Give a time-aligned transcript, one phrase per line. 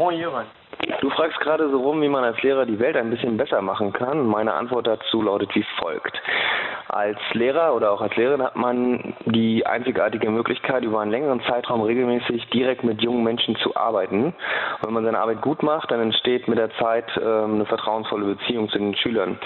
[0.00, 0.46] Moin Jöran.
[1.02, 3.92] Du fragst gerade so rum, wie man als Lehrer die Welt ein bisschen besser machen
[3.92, 4.26] kann.
[4.26, 6.18] Meine Antwort dazu lautet wie folgt.
[6.88, 11.82] Als Lehrer oder auch als Lehrerin hat man die einzigartige Möglichkeit, über einen längeren Zeitraum
[11.82, 14.24] regelmäßig direkt mit jungen Menschen zu arbeiten.
[14.24, 14.34] Und
[14.86, 18.70] wenn man seine Arbeit gut macht, dann entsteht mit der Zeit ähm, eine vertrauensvolle Beziehung
[18.70, 19.38] zu den Schülern.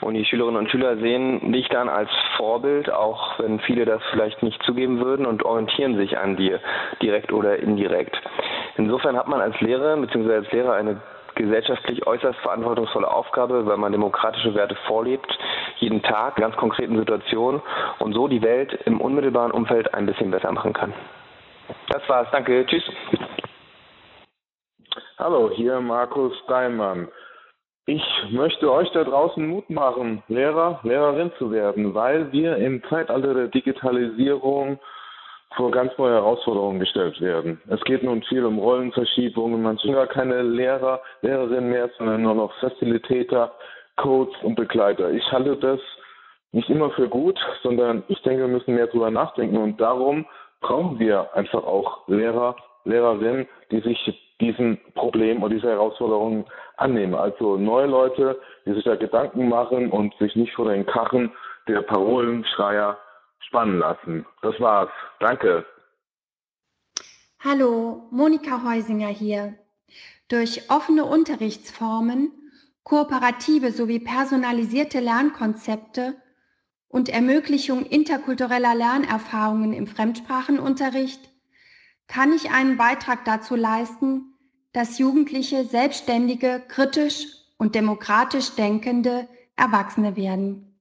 [0.00, 4.42] Und die Schülerinnen und Schüler sehen dich dann als Vorbild, auch wenn viele das vielleicht
[4.42, 6.60] nicht zugeben würden, und orientieren sich an dir,
[7.02, 8.18] direkt oder indirekt.
[8.78, 10.34] Insofern hat man als Lehrer bzw.
[10.34, 11.00] als Lehrer eine
[11.34, 15.26] gesellschaftlich äußerst verantwortungsvolle Aufgabe, weil man demokratische Werte vorlebt,
[15.78, 17.60] jeden Tag, ganz konkreten Situationen
[17.98, 20.94] und so die Welt im unmittelbaren Umfeld ein bisschen besser machen kann.
[21.88, 22.28] Das war's.
[22.30, 22.64] Danke.
[22.66, 22.84] Tschüss.
[25.18, 27.08] Hallo, hier Markus Steinmann.
[27.86, 33.34] Ich möchte euch da draußen Mut machen, Lehrer, Lehrerin zu werden, weil wir im Zeitalter
[33.34, 34.78] der Digitalisierung
[35.58, 37.60] vor ganz neue Herausforderungen gestellt werden.
[37.68, 42.34] Es geht nun viel um Rollenverschiebungen, man sind gar keine Lehrer, Lehrerinnen mehr, sondern nur
[42.34, 43.50] noch Facilitator,
[43.96, 45.10] Coach und Begleiter.
[45.10, 45.80] Ich halte das
[46.52, 50.26] nicht immer für gut, sondern ich denke, wir müssen mehr darüber nachdenken und darum
[50.60, 52.54] brauchen wir einfach auch Lehrer,
[52.84, 53.98] Lehrerinnen, die sich
[54.40, 56.44] diesen Problem und dieser Herausforderungen
[56.76, 57.16] annehmen.
[57.16, 61.32] Also neue Leute, die sich da Gedanken machen und sich nicht vor den Kachen
[61.66, 62.96] der Parolenschreier
[63.46, 64.26] spannen lassen.
[64.42, 64.90] Das war's.
[65.20, 65.64] Danke.
[67.40, 69.54] Hallo, Monika Heusinger hier.
[70.28, 72.32] Durch offene Unterrichtsformen,
[72.82, 76.16] kooperative sowie personalisierte Lernkonzepte
[76.88, 81.30] und Ermöglichung interkultureller Lernerfahrungen im Fremdsprachenunterricht
[82.08, 84.34] kann ich einen Beitrag dazu leisten,
[84.72, 87.26] dass Jugendliche selbstständige, kritisch
[87.58, 90.77] und demokratisch denkende Erwachsene werden.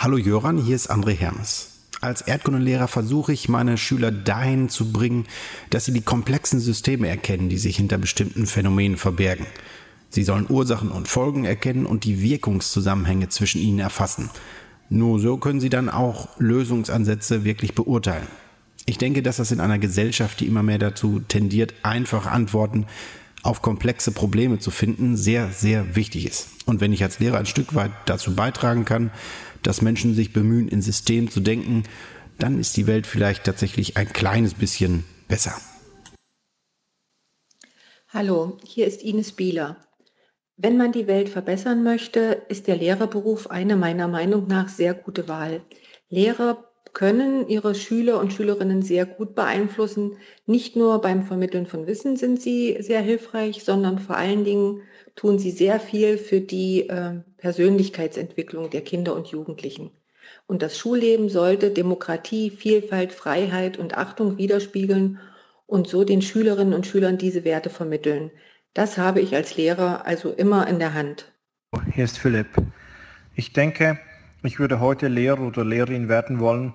[0.00, 1.70] Hallo Jöran, hier ist André Hermes.
[2.00, 5.26] Als Erdkundelehrer versuche ich, meine Schüler dahin zu bringen,
[5.70, 9.44] dass sie die komplexen Systeme erkennen, die sich hinter bestimmten Phänomenen verbergen.
[10.08, 14.30] Sie sollen Ursachen und Folgen erkennen und die Wirkungszusammenhänge zwischen ihnen erfassen.
[14.88, 18.28] Nur so können sie dann auch Lösungsansätze wirklich beurteilen.
[18.86, 22.86] Ich denke, dass das in einer Gesellschaft, die immer mehr dazu tendiert, einfache Antworten
[23.42, 26.48] auf komplexe Probleme zu finden, sehr, sehr wichtig ist.
[26.66, 29.10] Und wenn ich als Lehrer ein Stück weit dazu beitragen kann,
[29.62, 31.84] dass Menschen sich bemühen, in System zu denken,
[32.38, 35.54] dann ist die Welt vielleicht tatsächlich ein kleines bisschen besser.
[38.08, 39.76] Hallo, hier ist Ines Bieler.
[40.56, 45.28] Wenn man die Welt verbessern möchte, ist der Lehrerberuf eine meiner Meinung nach sehr gute
[45.28, 45.62] Wahl.
[46.08, 50.16] Lehrer können ihre Schüler und Schülerinnen sehr gut beeinflussen.
[50.46, 54.82] Nicht nur beim Vermitteln von Wissen sind sie sehr hilfreich, sondern vor allen Dingen
[55.14, 59.90] tun sie sehr viel für die äh, Persönlichkeitsentwicklung der Kinder und Jugendlichen.
[60.46, 65.18] Und das Schulleben sollte Demokratie, Vielfalt, Freiheit und Achtung widerspiegeln
[65.66, 68.30] und so den Schülerinnen und Schülern diese Werte vermitteln.
[68.74, 71.32] Das habe ich als Lehrer also immer in der Hand.
[71.92, 72.48] Hier ist Philipp.
[73.34, 73.98] Ich denke,
[74.42, 76.72] ich würde heute Lehrer oder Lehrerin werden wollen,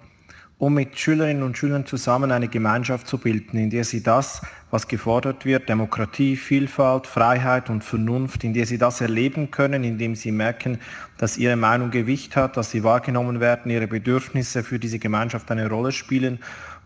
[0.58, 4.42] um mit Schülerinnen und Schülern zusammen eine Gemeinschaft zu bilden, in der sie das,
[4.72, 10.16] was gefordert wird, Demokratie, Vielfalt, Freiheit und Vernunft, in der sie das erleben können, indem
[10.16, 10.80] sie merken,
[11.18, 15.70] dass ihre Meinung Gewicht hat, dass sie wahrgenommen werden, ihre Bedürfnisse für diese Gemeinschaft eine
[15.70, 16.40] Rolle spielen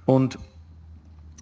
[0.05, 0.38] und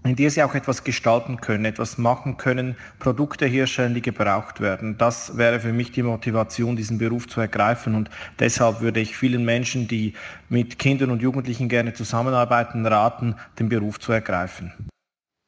[0.06, 4.98] in der sie auch etwas gestalten können, etwas machen können, Produkte herstellen, die gebraucht werden.
[4.98, 7.96] Das wäre für mich die Motivation, diesen Beruf zu ergreifen.
[7.96, 10.14] Und deshalb würde ich vielen Menschen, die
[10.48, 14.72] mit Kindern und Jugendlichen gerne zusammenarbeiten, raten, den Beruf zu ergreifen.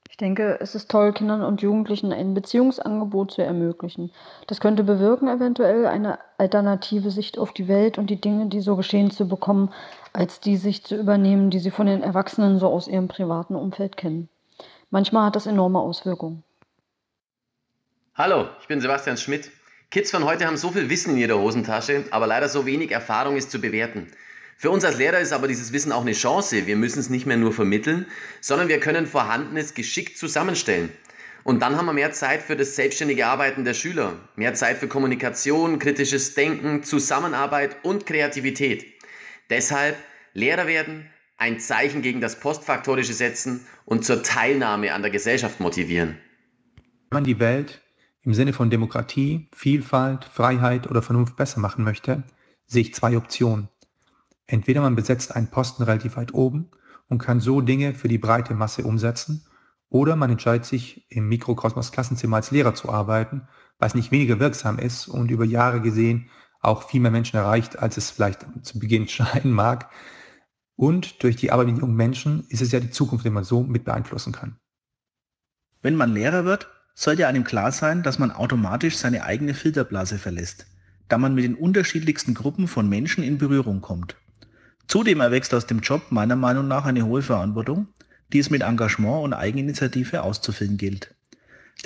[0.10, 4.12] Ich denke, es ist toll, Kindern und Jugendlichen ein Beziehungsangebot zu ermöglichen.
[4.48, 8.76] Das könnte bewirken, eventuell eine alternative Sicht auf die Welt und die Dinge, die so
[8.76, 9.70] geschehen, zu bekommen,
[10.14, 13.96] als die Sicht zu übernehmen, die sie von den Erwachsenen so aus ihrem privaten Umfeld
[13.96, 14.28] kennen.
[14.90, 16.44] Manchmal hat das enorme Auswirkungen.
[18.16, 19.52] Hallo, ich bin Sebastian Schmidt.
[19.92, 23.36] Kids von heute haben so viel Wissen in ihrer Hosentasche, aber leider so wenig Erfahrung
[23.36, 24.08] ist zu bewerten.
[24.56, 26.66] Für uns als Lehrer ist aber dieses Wissen auch eine Chance.
[26.66, 28.08] Wir müssen es nicht mehr nur vermitteln,
[28.42, 30.92] sondern wir können Vorhandenes geschickt zusammenstellen.
[31.44, 34.88] Und dann haben wir mehr Zeit für das selbstständige Arbeiten der Schüler, mehr Zeit für
[34.88, 38.86] Kommunikation, kritisches Denken, Zusammenarbeit und Kreativität.
[39.50, 39.96] Deshalb
[40.34, 46.18] Lehrer werden, ein Zeichen gegen das Postfaktorische setzen und zur Teilnahme an der Gesellschaft motivieren.
[47.10, 47.82] Wenn man die Welt
[48.22, 52.24] im Sinne von Demokratie, Vielfalt, Freiheit oder Vernunft besser machen möchte,
[52.66, 53.70] sehe ich zwei Optionen.
[54.48, 56.70] Entweder man besetzt einen Posten relativ weit oben
[57.08, 59.46] und kann so Dinge für die breite Masse umsetzen,
[59.90, 63.48] oder man entscheidet sich im Mikrokosmos Klassenzimmer als Lehrer zu arbeiten,
[63.80, 66.30] was nicht weniger wirksam ist und über Jahre gesehen
[66.60, 69.90] auch viel mehr Menschen erreicht, als es vielleicht zu Beginn scheinen mag.
[70.78, 73.64] Und durch die Arbeit mit jungen Menschen ist es ja die Zukunft, die man so
[73.64, 74.58] mit beeinflussen kann.
[75.82, 80.68] Wenn man Lehrer wird, sollte einem klar sein, dass man automatisch seine eigene Filterblase verlässt,
[81.10, 84.16] da man mit den unterschiedlichsten Gruppen von Menschen in Berührung kommt.
[84.88, 87.88] Zudem erwächst aus dem Job meiner Meinung nach eine hohe Verantwortung,
[88.32, 91.16] die es mit Engagement und Eigeninitiative auszufüllen gilt.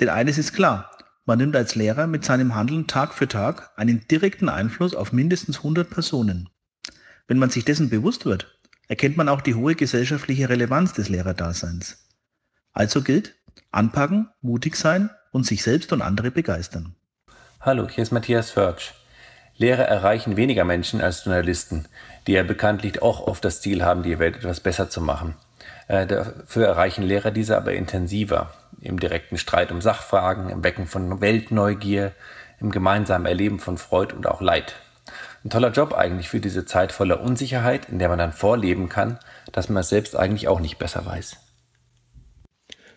[0.00, 0.90] Denn eines ist klar,
[1.24, 5.58] man nimmt als Lehrer mit seinem Handeln Tag für Tag einen direkten Einfluss auf mindestens
[5.58, 6.48] 100 Personen.
[7.26, 8.58] Wenn man sich dessen bewusst wird,
[8.88, 12.08] erkennt man auch die hohe gesellschaftliche Relevanz des Lehrerdaseins.
[12.72, 13.34] Also gilt,
[13.70, 16.94] anpacken, mutig sein und sich selbst und andere begeistern.
[17.60, 18.92] Hallo, hier ist Matthias Förtsch.
[19.56, 21.86] Lehrer erreichen weniger Menschen als Journalisten,
[22.26, 25.34] die ja bekanntlich auch oft das Ziel haben, die Welt etwas besser zu machen.
[25.88, 31.20] Äh, dafür erreichen Lehrer diese aber intensiver, im direkten Streit um Sachfragen, im Wecken von
[31.20, 32.12] Weltneugier,
[32.60, 34.74] im gemeinsamen Erleben von Freud und auch Leid.
[35.44, 39.18] Ein toller Job eigentlich für diese Zeit voller Unsicherheit, in der man dann vorleben kann,
[39.50, 41.36] dass man es selbst eigentlich auch nicht besser weiß.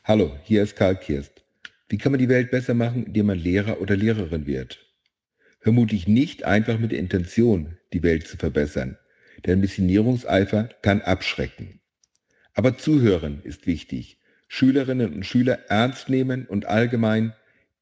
[0.03, 1.43] Hallo, hier ist Karl Kirst.
[1.89, 4.85] Wie kann man die Welt besser machen, indem man Lehrer oder Lehrerin wird?
[5.59, 8.99] Vermutlich nicht einfach mit der Intention, die Welt zu verbessern,
[9.47, 11.79] denn Missionierungseifer kann abschrecken.
[12.53, 14.19] Aber zuhören ist wichtig.
[14.47, 17.33] Schülerinnen und Schüler ernst nehmen und allgemein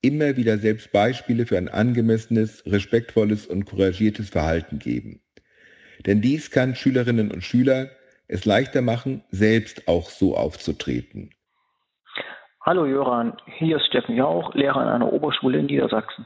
[0.04, 5.22] immer wieder selbst Beispiele für ein angemessenes, respektvolles und couragiertes Verhalten geben.
[6.06, 7.88] Denn dies kann Schülerinnen und Schüler
[8.28, 11.32] es leichter machen, selbst auch so aufzutreten.
[12.62, 16.26] Hallo Jöran, hier ist Steffen Jauch, Lehrer an einer Oberschule in Niedersachsen.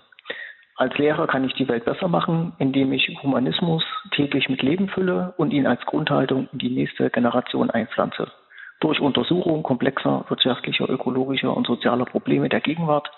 [0.75, 5.33] Als Lehrer kann ich die Welt besser machen, indem ich Humanismus täglich mit Leben fülle
[5.37, 8.31] und ihn als Grundhaltung in die nächste Generation einpflanze.
[8.79, 13.09] Durch Untersuchung komplexer wirtschaftlicher, ökologischer und sozialer Probleme der Gegenwart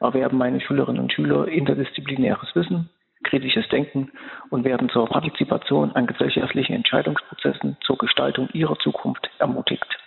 [0.00, 2.90] erwerben meine Schülerinnen und Schüler interdisziplinäres Wissen,
[3.24, 4.10] kritisches Denken
[4.50, 9.98] und werden zur Partizipation an gesellschaftlichen Entscheidungsprozessen zur Gestaltung ihrer Zukunft ermutigt.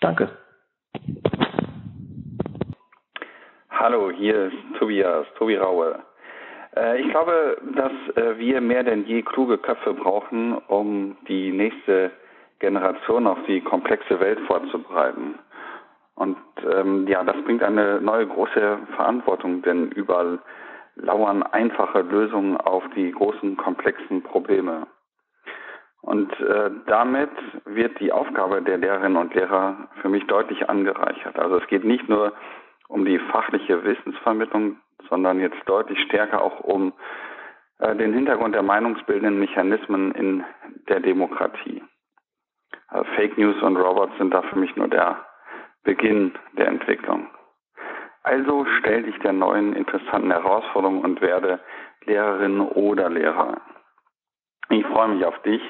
[0.00, 0.30] Danke.
[3.70, 5.98] Hallo, hier ist Tobias, Tobi Raue.
[6.76, 12.10] Äh, ich glaube, dass äh, wir mehr denn je kluge Köpfe brauchen, um die nächste
[12.60, 15.38] Generation auf die komplexe Welt vorzubereiten.
[16.14, 16.36] Und
[16.70, 20.40] ähm, ja, das bringt eine neue große Verantwortung, denn überall
[20.94, 24.86] lauern einfache Lösungen auf die großen komplexen Probleme.
[26.02, 27.30] Und äh, damit
[27.64, 31.38] wird die Aufgabe der Lehrerinnen und Lehrer für mich deutlich angereichert.
[31.38, 32.32] Also es geht nicht nur
[32.88, 34.78] um die fachliche Wissensvermittlung,
[35.08, 36.92] sondern jetzt deutlich stärker auch um
[37.78, 40.44] äh, den Hintergrund der meinungsbildenden Mechanismen in
[40.88, 41.82] der Demokratie.
[42.88, 45.24] Also Fake News und Robots sind da für mich nur der
[45.84, 47.28] Beginn der Entwicklung.
[48.22, 51.60] Also stell dich der neuen interessanten Herausforderung und werde
[52.04, 53.60] Lehrerin oder Lehrer.
[54.68, 55.62] Ich freue mich auf dich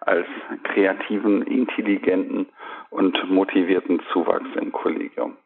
[0.00, 0.26] als
[0.62, 2.48] kreativen, intelligenten
[2.90, 5.36] und motivierten Zuwachs im Kollegium.